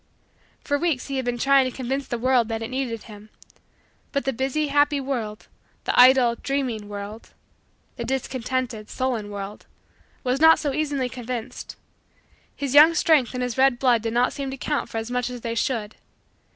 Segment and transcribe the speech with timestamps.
[0.63, 3.29] For weeks, he had been trying to convince the world that it needed him.
[4.11, 5.47] But the busy, happy, world
[5.83, 7.33] the idle, dreaming, world
[7.97, 9.67] the discontented, sullen, world
[10.23, 11.75] was not so easily convinced.
[12.55, 15.29] His young strength and his red blood did not seem to count for as much
[15.29, 15.97] as they should.